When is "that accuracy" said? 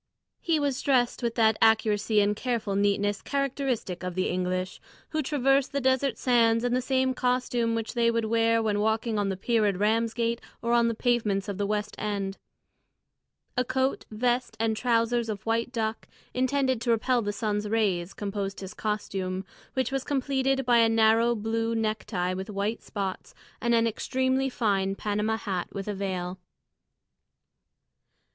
1.35-2.21